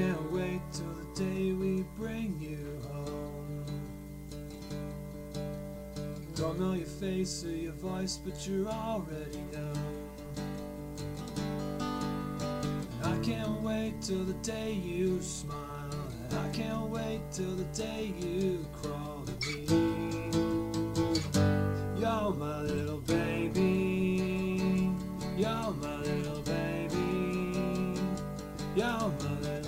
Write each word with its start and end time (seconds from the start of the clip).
can't 0.00 0.32
wait 0.32 0.60
till 0.72 0.94
the 0.94 1.24
day 1.24 1.52
we 1.52 1.84
bring 1.94 2.34
you 2.40 2.80
home. 2.88 3.66
Don't 6.34 6.58
know 6.58 6.72
your 6.72 6.86
face 6.86 7.44
or 7.44 7.50
your 7.50 7.72
voice, 7.72 8.16
but 8.16 8.46
you're 8.46 8.66
already 8.66 9.42
known. 9.52 9.76
I 13.02 13.14
can't 13.22 13.60
wait 13.60 14.00
till 14.00 14.24
the 14.24 14.38
day 14.42 14.72
you 14.72 15.20
smile. 15.20 16.08
I 16.30 16.48
can't 16.48 16.88
wait 16.88 17.20
till 17.30 17.54
the 17.54 17.64
day 17.64 18.14
you 18.18 18.64
crawl 18.80 19.26
to 19.26 19.50
me. 19.50 19.66
You're 22.00 22.32
my 22.32 22.62
little 22.62 23.00
baby. 23.00 24.90
You're 25.36 25.74
my 25.84 25.96
little 25.96 26.40
baby. 26.40 28.00
You're 28.74 28.86
my 28.86 29.40
little 29.40 29.59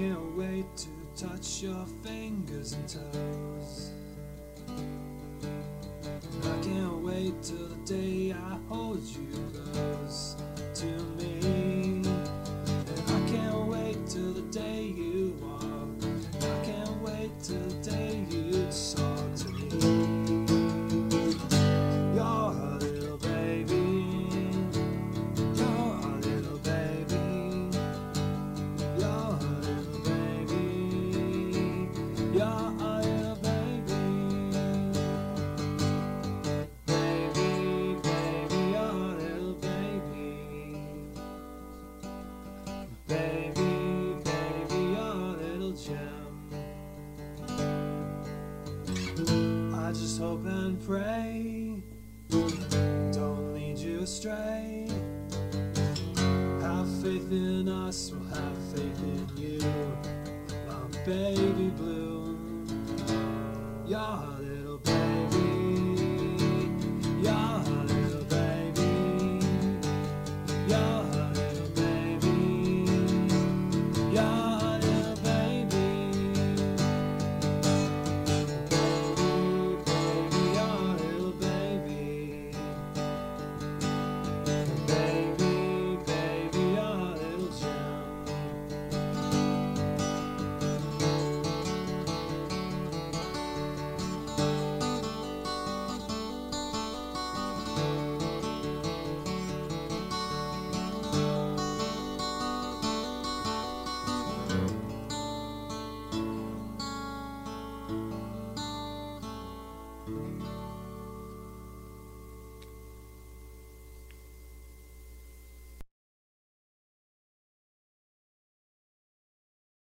can't 0.00 0.34
wait 0.34 0.64
to 0.78 0.88
touch 1.14 1.60
your 1.60 1.84
fingers 2.02 2.72
and 2.72 2.88
toes. 2.88 3.90
I 6.42 6.64
can't 6.64 7.02
wait 7.02 7.34
till 7.42 7.68
the 7.68 7.76
day 7.84 8.32
I 8.32 8.58
hold 8.70 9.02
you 9.04 9.28
close 9.52 9.69
I 49.90 49.92
just 49.92 50.20
hope 50.20 50.46
and 50.46 50.80
pray. 50.86 51.82
Don't 52.30 53.54
lead 53.54 53.76
you 53.76 54.02
astray. 54.02 54.86
Have 56.60 56.88
faith 57.02 57.32
in 57.32 57.68
us, 57.68 58.12
we'll 58.12 58.24
have 58.28 58.56
faith 58.72 59.02
in 59.02 59.28
you. 59.36 59.58
My 60.68 60.96
baby 61.04 61.70
blue, 61.70 62.38
you're 63.84 64.39